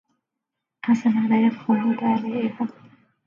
[0.85, 2.67] أثن على الخمر بآلائها